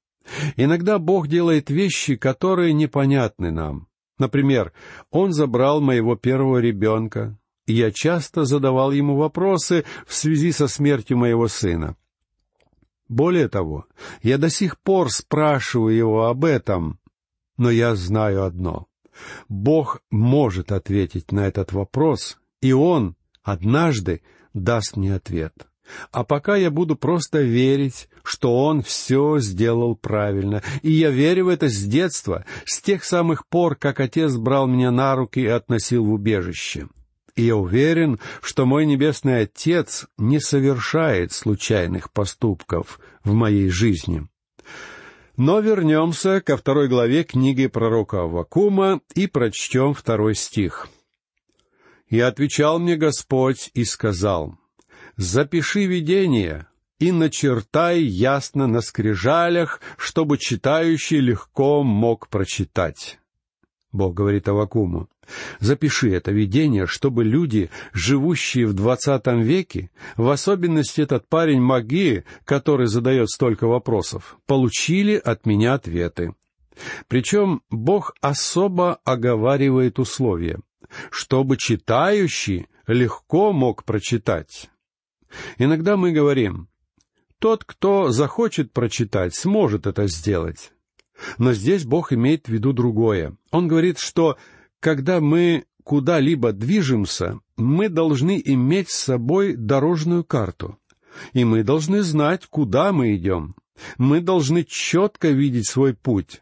Иногда 0.55 0.99
Бог 0.99 1.27
делает 1.27 1.69
вещи, 1.69 2.15
которые 2.15 2.73
непонятны 2.73 3.51
нам. 3.51 3.87
Например, 4.17 4.73
Он 5.11 5.33
забрал 5.33 5.81
моего 5.81 6.15
первого 6.15 6.59
ребенка, 6.59 7.37
я 7.73 7.91
часто 7.91 8.45
задавал 8.45 8.91
ему 8.91 9.15
вопросы 9.15 9.85
в 10.07 10.13
связи 10.13 10.51
со 10.51 10.67
смертью 10.67 11.17
моего 11.17 11.47
сына. 11.47 11.95
Более 13.07 13.49
того, 13.49 13.85
я 14.21 14.37
до 14.37 14.49
сих 14.49 14.79
пор 14.79 15.11
спрашиваю 15.11 15.95
его 15.95 16.25
об 16.25 16.45
этом, 16.45 16.99
но 17.57 17.71
я 17.71 17.95
знаю 17.95 18.43
одно. 18.43 18.87
Бог 19.49 20.01
может 20.11 20.71
ответить 20.71 21.31
на 21.31 21.47
этот 21.47 21.73
вопрос, 21.73 22.37
и 22.61 22.71
Он 22.71 23.15
однажды 23.43 24.21
даст 24.53 24.95
мне 24.95 25.15
ответ. 25.15 25.53
А 26.11 26.23
пока 26.23 26.55
я 26.55 26.69
буду 26.69 26.95
просто 26.95 27.41
верить, 27.41 28.09
что 28.23 28.63
он 28.63 28.81
все 28.81 29.39
сделал 29.39 29.95
правильно. 29.95 30.61
И 30.81 30.91
я 30.91 31.09
верю 31.09 31.45
в 31.45 31.47
это 31.49 31.67
с 31.67 31.83
детства, 31.83 32.45
с 32.65 32.81
тех 32.81 33.03
самых 33.03 33.47
пор, 33.47 33.75
как 33.75 33.99
отец 33.99 34.35
брал 34.35 34.67
меня 34.67 34.91
на 34.91 35.15
руки 35.15 35.39
и 35.39 35.47
относил 35.47 36.05
в 36.05 36.11
убежище. 36.11 36.87
И 37.35 37.43
я 37.43 37.55
уверен, 37.55 38.19
что 38.41 38.65
мой 38.65 38.85
Небесный 38.85 39.41
Отец 39.41 40.07
не 40.17 40.39
совершает 40.39 41.31
случайных 41.31 42.11
поступков 42.11 42.99
в 43.23 43.33
моей 43.33 43.69
жизни. 43.69 44.27
Но 45.37 45.59
вернемся 45.59 46.41
ко 46.41 46.57
второй 46.57 46.89
главе 46.89 47.23
книги 47.23 47.67
пророка 47.67 48.23
Аввакума 48.23 49.01
и 49.15 49.27
прочтем 49.27 49.93
второй 49.93 50.35
стих. 50.35 50.89
«И 52.07 52.19
отвечал 52.19 52.79
мне 52.79 52.95
Господь 52.95 53.69
и 53.73 53.85
сказал, 53.85 54.57
запиши 55.15 55.85
видение 55.85 56.67
и 56.97 57.11
начертай 57.11 58.01
ясно 58.01 58.67
на 58.67 58.81
скрижалях, 58.81 59.79
чтобы 59.97 60.37
читающий 60.37 61.19
легко 61.19 61.83
мог 61.83 62.27
прочитать. 62.27 63.19
Бог 63.91 64.13
говорит 64.13 64.47
Авакуму. 64.47 65.09
Запиши 65.59 66.11
это 66.11 66.31
видение, 66.31 66.85
чтобы 66.85 67.23
люди, 67.23 67.69
живущие 67.93 68.67
в 68.67 68.73
двадцатом 68.73 69.41
веке, 69.41 69.89
в 70.15 70.29
особенности 70.29 71.01
этот 71.01 71.27
парень 71.27 71.61
Маги, 71.61 72.23
который 72.45 72.87
задает 72.87 73.29
столько 73.29 73.67
вопросов, 73.67 74.37
получили 74.45 75.15
от 75.15 75.45
меня 75.45 75.73
ответы. 75.73 76.33
Причем 77.07 77.61
Бог 77.69 78.13
особо 78.21 78.99
оговаривает 79.03 79.99
условия, 79.99 80.59
чтобы 81.11 81.57
читающий 81.57 82.67
легко 82.87 83.51
мог 83.53 83.83
прочитать. 83.83 84.69
Иногда 85.57 85.97
мы 85.97 86.11
говорим, 86.11 86.69
тот, 87.39 87.63
кто 87.63 88.09
захочет 88.09 88.71
прочитать, 88.71 89.35
сможет 89.35 89.87
это 89.87 90.07
сделать. 90.07 90.71
Но 91.37 91.53
здесь 91.53 91.85
Бог 91.85 92.13
имеет 92.13 92.47
в 92.47 92.49
виду 92.49 92.73
другое. 92.73 93.35
Он 93.51 93.67
говорит, 93.67 93.99
что 93.99 94.37
когда 94.79 95.19
мы 95.19 95.65
куда-либо 95.83 96.53
движемся, 96.53 97.39
мы 97.57 97.89
должны 97.89 98.41
иметь 98.43 98.89
с 98.89 98.95
собой 98.95 99.55
дорожную 99.55 100.23
карту. 100.23 100.77
И 101.33 101.43
мы 101.43 101.63
должны 101.63 102.01
знать, 102.03 102.45
куда 102.45 102.91
мы 102.91 103.15
идем. 103.15 103.55
Мы 103.97 104.21
должны 104.21 104.63
четко 104.63 105.29
видеть 105.29 105.67
свой 105.67 105.93
путь. 105.93 106.41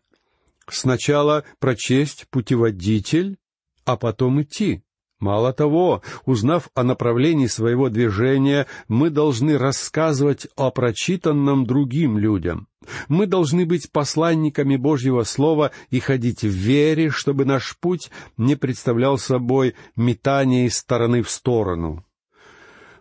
Сначала 0.70 1.46
прочесть 1.60 2.28
путеводитель, 2.30 3.38
а 3.86 3.96
потом 3.96 4.42
идти. 4.42 4.84
Мало 5.20 5.52
того, 5.52 6.04
узнав 6.26 6.70
о 6.76 6.84
направлении 6.84 7.48
своего 7.48 7.90
движения, 7.90 8.68
мы 8.88 9.10
должны 9.10 9.58
рассказывать 9.58 10.48
о 10.56 10.70
прочитанном 10.70 11.66
другим 11.66 12.20
людям. 12.20 12.68
Мы 13.08 13.26
должны 13.26 13.66
быть 13.66 13.92
посланниками 13.92 14.76
Божьего 14.76 15.24
Слова 15.24 15.72
и 15.90 16.00
ходить 16.00 16.44
в 16.44 16.50
вере, 16.50 17.10
чтобы 17.10 17.46
наш 17.46 17.78
путь 17.80 18.12
не 18.38 18.56
представлял 18.56 19.18
собой 19.18 19.74
метание 19.96 20.68
из 20.68 20.78
стороны 20.78 21.24
в 21.24 21.32
сторону. 21.32 22.06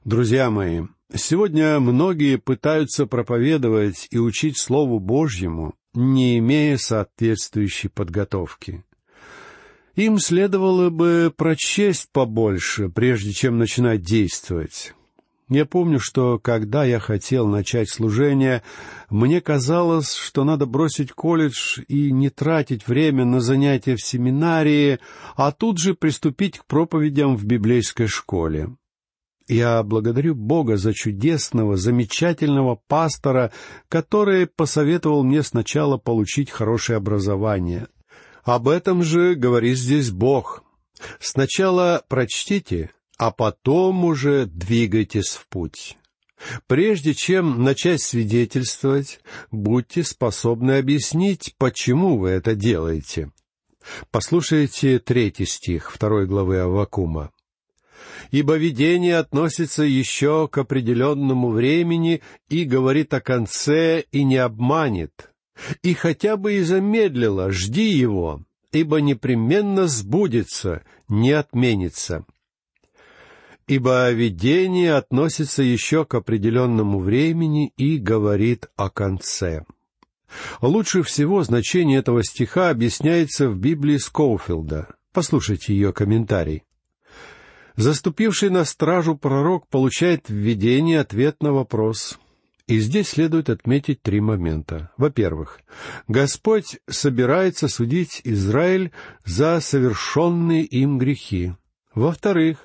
Друзья 0.06 0.48
мои, 0.50 0.84
сегодня 1.14 1.78
многие 1.80 2.38
пытаются 2.38 3.04
проповедовать 3.06 4.08
и 4.10 4.18
учить 4.18 4.58
Слову 4.58 5.00
Божьему, 5.00 5.74
не 5.92 6.38
имея 6.38 6.78
соответствующей 6.78 7.88
подготовки. 7.88 8.85
Им 9.96 10.18
следовало 10.18 10.90
бы 10.90 11.32
прочесть 11.34 12.10
побольше, 12.12 12.90
прежде 12.90 13.32
чем 13.32 13.56
начинать 13.56 14.02
действовать. 14.02 14.92
Я 15.48 15.64
помню, 15.64 16.00
что 16.00 16.38
когда 16.38 16.84
я 16.84 16.98
хотел 16.98 17.46
начать 17.46 17.88
служение, 17.88 18.62
мне 19.08 19.40
казалось, 19.40 20.12
что 20.12 20.44
надо 20.44 20.66
бросить 20.66 21.12
колледж 21.12 21.80
и 21.88 22.10
не 22.12 22.28
тратить 22.28 22.86
время 22.86 23.24
на 23.24 23.40
занятия 23.40 23.96
в 23.96 24.04
семинарии, 24.04 24.98
а 25.34 25.50
тут 25.50 25.78
же 25.78 25.94
приступить 25.94 26.58
к 26.58 26.66
проповедям 26.66 27.36
в 27.36 27.46
библейской 27.46 28.06
школе. 28.06 28.76
Я 29.48 29.82
благодарю 29.82 30.34
Бога 30.34 30.76
за 30.76 30.92
чудесного, 30.92 31.76
замечательного 31.76 32.78
пастора, 32.88 33.50
который 33.88 34.46
посоветовал 34.46 35.22
мне 35.24 35.42
сначала 35.42 35.96
получить 35.96 36.50
хорошее 36.50 36.96
образование. 36.98 37.86
Об 38.46 38.68
этом 38.68 39.02
же 39.02 39.34
говорит 39.34 39.76
здесь 39.76 40.12
Бог. 40.12 40.62
Сначала 41.18 42.04
прочтите, 42.08 42.92
а 43.18 43.32
потом 43.32 44.04
уже 44.04 44.46
двигайтесь 44.46 45.30
в 45.30 45.48
путь. 45.48 45.96
Прежде 46.68 47.12
чем 47.12 47.64
начать 47.64 48.00
свидетельствовать, 48.00 49.18
будьте 49.50 50.04
способны 50.04 50.78
объяснить, 50.78 51.56
почему 51.58 52.18
вы 52.18 52.30
это 52.30 52.54
делаете. 52.54 53.32
Послушайте 54.12 55.00
третий 55.00 55.46
стих 55.46 55.90
второй 55.90 56.26
главы 56.26 56.58
Аввакума. 56.58 57.32
«Ибо 58.30 58.56
видение 58.56 59.18
относится 59.18 59.82
еще 59.82 60.46
к 60.46 60.58
определенному 60.58 61.50
времени 61.50 62.22
и 62.48 62.62
говорит 62.62 63.12
о 63.12 63.20
конце 63.20 64.04
и 64.12 64.22
не 64.22 64.36
обманет 64.36 65.32
и 65.82 65.94
хотя 65.94 66.36
бы 66.36 66.54
и 66.54 66.62
замедлила, 66.62 67.50
жди 67.50 67.88
его, 67.88 68.42
ибо 68.72 69.00
непременно 69.00 69.86
сбудется, 69.86 70.82
не 71.08 71.32
отменится. 71.32 72.24
Ибо 73.66 74.10
видение 74.12 74.94
относится 74.94 75.62
еще 75.62 76.04
к 76.04 76.14
определенному 76.14 77.00
времени 77.00 77.72
и 77.76 77.98
говорит 77.98 78.68
о 78.76 78.90
конце. 78.90 79.64
Лучше 80.60 81.02
всего 81.02 81.42
значение 81.42 81.98
этого 81.98 82.22
стиха 82.22 82.70
объясняется 82.70 83.48
в 83.48 83.56
Библии 83.56 83.96
Скоуфилда. 83.96 84.88
Послушайте 85.12 85.74
ее 85.74 85.92
комментарий. 85.92 86.62
Заступивший 87.76 88.50
на 88.50 88.64
стражу 88.64 89.16
пророк 89.16 89.68
получает 89.68 90.28
в 90.28 90.34
видении 90.34 90.96
ответ 90.96 91.42
на 91.42 91.52
вопрос 91.52 92.18
и 92.66 92.78
здесь 92.80 93.10
следует 93.10 93.48
отметить 93.48 94.02
три 94.02 94.20
момента. 94.20 94.90
Во-первых, 94.96 95.60
Господь 96.08 96.78
собирается 96.88 97.68
судить 97.68 98.20
Израиль 98.24 98.92
за 99.24 99.60
совершенные 99.60 100.64
им 100.64 100.98
грехи. 100.98 101.52
Во-вторых, 101.94 102.58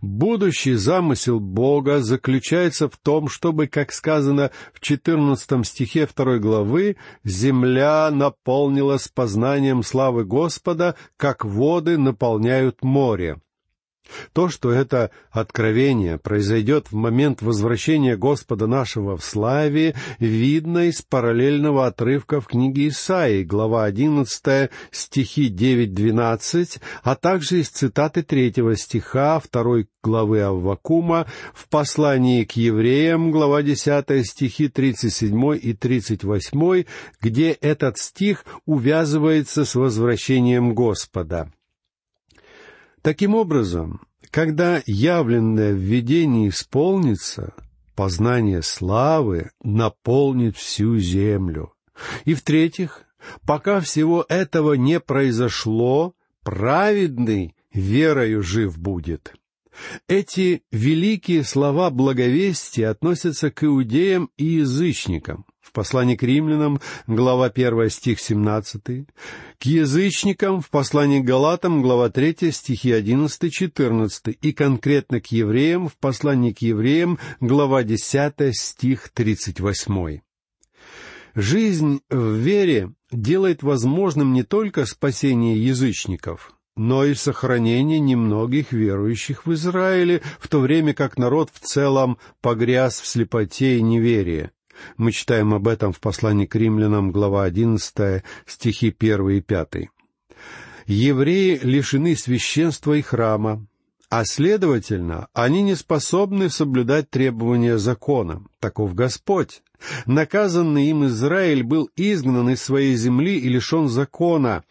Будущий 0.00 0.74
замысел 0.74 1.38
Бога 1.38 2.00
заключается 2.00 2.88
в 2.88 2.96
том, 2.96 3.28
чтобы, 3.28 3.68
как 3.68 3.92
сказано 3.92 4.50
в 4.72 4.80
четырнадцатом 4.80 5.62
стихе 5.64 6.06
второй 6.06 6.40
главы, 6.40 6.96
земля 7.24 8.10
наполнилась 8.10 9.08
познанием 9.08 9.82
славы 9.82 10.24
Господа, 10.24 10.96
как 11.16 11.44
воды 11.44 11.98
наполняют 11.98 12.82
море. 12.82 13.40
То, 14.32 14.48
что 14.48 14.72
это 14.72 15.10
откровение 15.30 16.18
произойдет 16.18 16.88
в 16.90 16.94
момент 16.94 17.42
возвращения 17.42 18.16
Господа 18.16 18.66
нашего 18.66 19.16
в 19.16 19.24
славе, 19.24 19.94
видно 20.18 20.88
из 20.88 21.02
параллельного 21.02 21.86
отрывка 21.86 22.40
в 22.40 22.46
книге 22.46 22.88
Исаии, 22.88 23.44
глава 23.44 23.84
11, 23.84 24.70
стихи 24.90 25.50
9-12, 25.50 26.80
а 27.02 27.14
также 27.14 27.60
из 27.60 27.68
цитаты 27.68 28.22
третьего 28.22 28.76
стиха 28.76 29.40
второй 29.40 29.88
главы 30.02 30.40
Аввакума 30.40 31.26
в 31.54 31.68
послании 31.68 32.44
к 32.44 32.52
евреям, 32.52 33.30
глава 33.30 33.62
10, 33.62 34.26
стихи 34.26 34.68
37 34.68 35.58
и 35.60 35.72
38, 35.72 36.84
где 37.20 37.50
этот 37.50 37.98
стих 37.98 38.44
увязывается 38.66 39.64
с 39.64 39.74
возвращением 39.74 40.74
Господа. 40.74 41.50
Таким 43.02 43.34
образом, 43.34 44.02
когда 44.30 44.82
явленное 44.86 45.72
в 45.72 45.78
видении 45.78 46.50
исполнится, 46.50 47.54
познание 47.94 48.62
славы 48.62 49.50
наполнит 49.62 50.56
всю 50.56 50.98
землю. 50.98 51.72
И 52.24 52.34
в-третьих, 52.34 53.04
пока 53.46 53.80
всего 53.80 54.24
этого 54.28 54.74
не 54.74 55.00
произошло, 55.00 56.14
праведный 56.42 57.54
верою 57.72 58.42
жив 58.42 58.78
будет. 58.78 59.34
Эти 60.08 60.62
великие 60.70 61.42
слова 61.42 61.90
благовестия 61.90 62.90
относятся 62.90 63.50
к 63.50 63.64
иудеям 63.64 64.30
и 64.36 64.44
язычникам 64.44 65.46
в 65.60 65.72
послании 65.72 66.16
к 66.16 66.22
римлянам, 66.22 66.80
глава 67.06 67.46
1, 67.46 67.90
стих 67.90 68.20
17, 68.20 68.82
к 69.58 69.62
язычникам 69.64 70.60
в 70.60 70.70
послании 70.70 71.20
к 71.20 71.24
Галатам, 71.24 71.82
глава 71.82 72.08
3, 72.08 72.50
стихи 72.50 72.90
11-14, 72.90 74.36
и 74.40 74.52
конкретно 74.52 75.20
к 75.20 75.26
евреям 75.26 75.88
в 75.88 75.96
послании 75.96 76.52
к 76.52 76.62
евреям, 76.62 77.18
глава 77.40 77.82
10, 77.82 78.56
стих 78.56 79.10
38. 79.10 80.20
Жизнь 81.34 82.00
в 82.10 82.34
вере 82.34 82.92
делает 83.12 83.62
возможным 83.62 84.32
не 84.32 84.42
только 84.42 84.84
спасение 84.84 85.64
язычников, 85.64 86.52
но 86.76 87.04
и 87.04 87.14
сохранение 87.14 88.00
немногих 88.00 88.72
верующих 88.72 89.46
в 89.46 89.52
Израиле, 89.52 90.22
в 90.38 90.48
то 90.48 90.60
время 90.60 90.94
как 90.94 91.18
народ 91.18 91.50
в 91.52 91.60
целом 91.60 92.18
погряз 92.40 93.00
в 93.00 93.06
слепоте 93.06 93.78
и 93.78 93.82
неверии. 93.82 94.50
Мы 94.96 95.12
читаем 95.12 95.54
об 95.54 95.68
этом 95.68 95.92
в 95.92 96.00
послании 96.00 96.46
к 96.46 96.54
римлянам, 96.54 97.12
глава 97.12 97.44
11, 97.44 98.22
стихи 98.46 98.94
1 98.98 99.28
и 99.30 99.40
5. 99.40 99.68
Евреи 100.86 101.60
лишены 101.62 102.16
священства 102.16 102.94
и 102.94 103.02
храма, 103.02 103.66
а 104.10 104.24
следовательно, 104.24 105.28
они 105.32 105.62
не 105.62 105.76
способны 105.76 106.50
соблюдать 106.50 107.10
требования 107.10 107.78
закона. 107.78 108.42
Таков 108.58 108.94
Господь. 108.94 109.62
Наказанный 110.04 110.86
им 110.88 111.06
Израиль 111.06 111.62
был 111.62 111.88
изгнан 111.94 112.50
из 112.50 112.60
своей 112.60 112.96
земли 112.96 113.38
и 113.38 113.48
лишен 113.48 113.88
закона. 113.88 114.64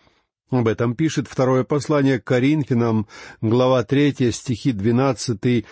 Об 0.51 0.67
этом 0.67 0.93
пишет 0.93 1.29
второе 1.29 1.63
послание 1.63 2.19
к 2.19 2.25
Коринфянам, 2.25 3.07
глава 3.39 3.85
3, 3.85 4.31
стихи 4.33 4.73
12-15. 4.73 5.63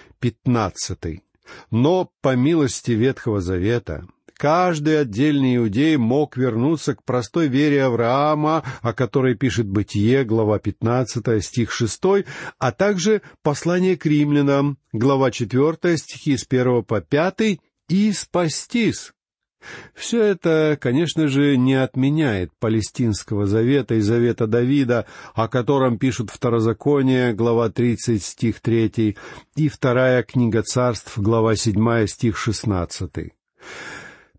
Но 1.69 2.09
по 2.21 2.37
милости 2.37 2.91
Ветхого 2.91 3.41
Завета 3.41 4.07
каждый 4.37 5.01
отдельный 5.01 5.57
иудей 5.57 5.97
мог 5.97 6.37
вернуться 6.37 6.95
к 6.95 7.03
простой 7.03 7.47
вере 7.47 7.83
Авраама, 7.83 8.63
о 8.81 8.93
которой 8.93 9.35
пишет 9.35 9.67
Бытие, 9.67 10.23
глава 10.23 10.59
15, 10.59 11.43
стих 11.43 11.71
6, 11.71 12.01
а 12.59 12.71
также 12.71 13.21
послание 13.41 13.97
к 13.97 14.05
римлянам, 14.05 14.77
глава 14.93 15.31
4, 15.31 15.97
стихи 15.97 16.37
с 16.37 16.45
1 16.47 16.83
по 16.83 17.01
5, 17.01 17.59
и 17.89 18.11
спастись. 18.11 19.11
Все 19.93 20.23
это, 20.23 20.77
конечно 20.79 21.27
же, 21.27 21.57
не 21.57 21.73
отменяет 21.73 22.51
Палестинского 22.59 23.47
завета 23.47 23.95
и 23.95 24.01
завета 24.01 24.47
Давида, 24.47 25.07
о 25.33 25.47
котором 25.47 25.97
пишут 25.97 26.29
Второзаконие, 26.29 27.33
глава 27.33 27.69
30, 27.69 28.23
стих 28.23 28.61
3, 28.61 29.17
и 29.55 29.67
вторая 29.67 30.23
книга 30.23 30.61
царств, 30.61 31.17
глава 31.17 31.55
7, 31.55 32.05
стих 32.07 32.37
16. 32.37 33.33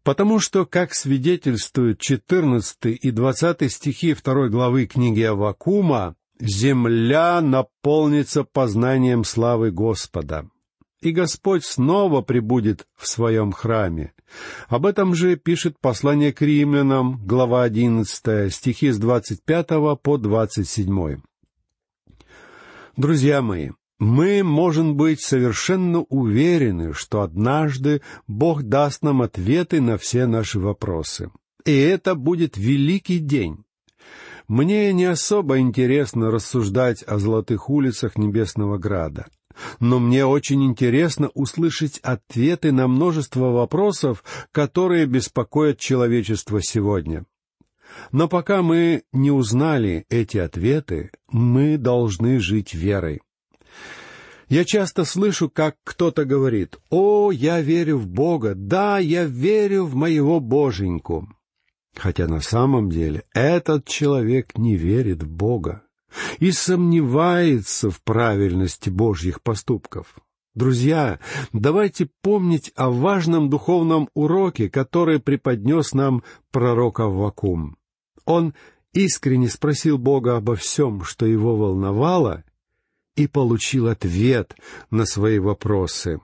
Потому 0.09 0.41
что, 0.41 0.65
как 0.65 0.95
свидетельствуют 0.95 2.01
14 2.01 2.79
и 2.87 3.11
20 3.11 3.71
стихи 3.71 4.15
второй 4.15 4.49
главы 4.49 4.87
книги 4.87 5.21
Авакума, 5.21 6.17
земля 6.41 7.43
наполнится 7.43 8.43
познанием 8.43 9.23
славы 9.23 9.71
Господа 9.71 10.49
и 11.03 11.11
Господь 11.11 11.63
снова 11.63 12.23
прибудет 12.23 12.87
в 12.97 13.07
своем 13.07 13.53
храме. 13.53 14.15
Об 14.69 14.87
этом 14.87 15.15
же 15.15 15.37
пишет 15.37 15.79
послание 15.79 16.33
к 16.33 16.41
римлянам, 16.41 17.21
глава 17.27 17.65
одиннадцатая, 17.65 18.49
стихи 18.49 18.91
с 18.91 18.99
двадцать 18.99 19.45
пятого 19.45 19.95
по 19.95 20.17
двадцать 20.17 20.71
седьмой. 20.71 21.19
Друзья 22.97 23.43
мои, 23.43 23.73
мы 23.99 24.43
можем 24.43 24.97
быть 24.97 25.21
совершенно 25.21 26.01
уверены, 26.01 26.93
что 26.93 27.23
однажды 27.23 28.03
Бог 28.27 28.63
даст 28.63 29.03
нам 29.03 29.23
ответы 29.23 29.81
на 29.81 29.99
все 29.99 30.27
наши 30.27 30.59
вопросы. 30.59 31.31
И 31.65 31.77
это 31.77 32.15
будет 32.15 32.57
великий 32.57 33.19
день. 33.19 33.65
Мне 34.47 34.93
не 34.93 35.05
особо 35.05 35.59
интересно 35.59 36.31
рассуждать 36.31 37.03
о 37.03 37.19
золотых 37.19 37.69
улицах 37.69 38.17
Небесного 38.17 38.79
Града— 38.79 39.27
но 39.81 39.99
мне 39.99 40.25
очень 40.25 40.65
интересно 40.65 41.31
услышать 41.35 41.99
ответы 41.99 42.73
на 42.73 42.89
множество 42.89 43.51
вопросов, 43.51 44.25
которые 44.53 45.07
беспокоят 45.07 45.79
человечество 45.79 46.63
сегодня. 46.63 47.25
Но 48.13 48.29
пока 48.29 48.63
мы 48.63 49.03
не 49.13 49.31
узнали 49.31 50.05
эти 50.11 50.39
ответы, 50.39 51.11
мы 51.31 51.79
должны 51.79 52.39
жить 52.39 52.75
верой. 52.75 53.21
Я 54.49 54.65
часто 54.65 55.05
слышу, 55.05 55.51
как 55.51 55.77
кто-то 55.85 56.25
говорит, 56.25 56.79
«О, 56.89 57.31
я 57.31 57.61
верю 57.61 57.99
в 57.99 58.07
Бога, 58.07 58.55
да, 58.55 58.99
я 58.99 59.25
верю 59.25 59.85
в 59.85 59.95
моего 59.95 60.41
Боженьку». 60.41 61.29
Хотя 61.95 62.29
на 62.29 62.41
самом 62.41 62.91
деле 62.91 63.25
этот 63.35 63.87
человек 63.87 64.57
не 64.57 64.77
верит 64.77 65.23
в 65.23 65.29
Бога 65.29 65.83
и 66.39 66.51
сомневается 66.51 67.91
в 67.91 68.03
правильности 68.03 68.89
Божьих 68.89 69.43
поступков. 69.43 70.17
Друзья, 70.55 71.19
давайте 71.53 72.09
помнить 72.23 72.73
о 72.75 72.91
важном 72.91 73.51
духовном 73.51 74.09
уроке, 74.15 74.71
который 74.71 75.21
преподнес 75.21 75.93
нам 75.93 76.23
пророк 76.51 77.01
Аввакум. 77.01 77.77
Он 78.25 78.55
искренне 78.93 79.49
спросил 79.49 79.99
Бога 79.99 80.37
обо 80.37 80.57
всем, 80.57 81.05
что 81.05 81.27
его 81.27 81.57
волновало, 81.57 82.45
и 83.19 83.27
получил 83.27 83.89
ответ 83.89 84.55
на 84.91 85.05
свои 85.05 85.41
вопросы. 85.41 86.21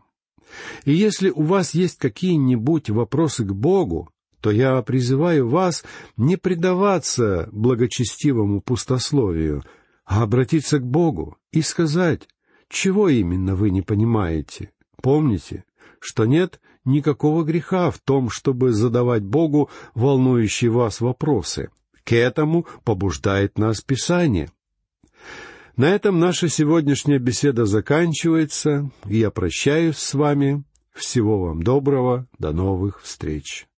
И 0.85 0.93
если 0.93 1.31
у 1.31 1.43
вас 1.43 1.75
есть 1.75 1.99
какие-нибудь 1.99 2.89
вопросы 2.91 3.45
к 3.45 3.53
Богу, 3.53 4.09
то 4.41 4.53
я 4.53 4.81
призываю 4.83 5.49
вас 5.49 5.85
не 6.17 6.37
предаваться 6.37 7.49
благочестивому 7.51 8.61
пустословию, 8.61 9.65
а 10.05 10.23
обратиться 10.23 10.79
к 10.79 10.87
Богу 10.87 11.37
и 11.51 11.63
сказать, 11.63 12.29
чего 12.69 13.09
именно 13.09 13.57
вы 13.57 13.71
не 13.71 13.83
понимаете. 13.83 14.71
Помните, 15.03 15.65
что 15.99 16.27
нет 16.27 16.61
никакого 16.85 17.43
греха 17.43 17.91
в 17.91 17.99
том, 17.99 18.31
чтобы 18.31 18.73
задавать 18.73 19.25
Богу 19.25 19.69
волнующие 19.95 20.71
вас 20.71 21.01
вопросы. 21.01 21.71
К 22.05 22.13
этому 22.13 22.67
побуждает 22.85 23.59
нас 23.59 23.81
Писание. 23.81 24.51
На 25.77 25.87
этом 25.87 26.21
наша 26.21 26.49
сегодняшняя 26.49 27.19
беседа 27.19 27.67
заканчивается, 27.67 28.91
и 29.09 29.19
я 29.19 29.33
прощаюсь 29.33 29.97
с 29.99 30.15
вами. 30.15 30.63
Всего 30.93 31.41
вам 31.41 31.65
доброго, 31.65 32.29
до 32.39 32.53
новых 32.53 33.03
встреч. 33.03 33.67